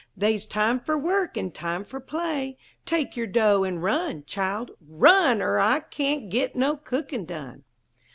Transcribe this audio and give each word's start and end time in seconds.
They's 0.17 0.47
time 0.47 0.79
fer 0.79 0.97
work, 0.97 1.37
an' 1.37 1.51
time 1.51 1.83
fer 1.85 1.99
play! 1.99 2.57
Take 2.87 3.15
yer 3.15 3.27
dough, 3.27 3.63
an' 3.63 3.81
run, 3.81 4.23
Child; 4.25 4.71
run! 4.89 5.43
Er 5.43 5.59
I 5.59 5.81
cain't 5.81 6.31
git 6.31 6.55
no 6.55 6.75
cookin' 6.75 7.23
done!" 7.25 7.63